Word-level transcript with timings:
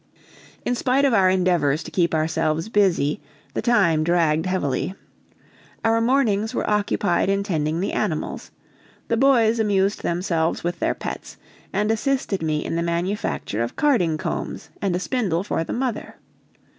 In 0.65 0.73
spite 0.73 1.05
of 1.05 1.13
our 1.13 1.29
endeavors 1.29 1.83
to 1.83 1.91
keep 1.91 2.15
ourselves 2.15 2.69
busy, 2.69 3.21
the 3.53 3.61
time 3.61 4.03
dragged 4.03 4.47
heavily. 4.47 4.95
Our 5.85 6.01
mornings 6.01 6.55
were 6.55 6.67
occupied 6.67 7.29
in 7.29 7.43
tending 7.43 7.81
the 7.81 7.93
animals; 7.93 8.49
the 9.09 9.15
boys 9.17 9.59
amused 9.59 10.01
themselves 10.01 10.63
with 10.63 10.79
their 10.79 10.95
pets, 10.95 11.37
and 11.71 11.91
assisted 11.91 12.41
me 12.41 12.65
in 12.65 12.75
the 12.77 12.81
manufacture 12.81 13.61
of 13.61 13.75
carding 13.75 14.17
combs 14.17 14.71
and 14.81 14.95
a 14.95 14.99
spindle 14.99 15.43
for 15.43 15.63
the 15.63 15.71
mother. 15.71 16.15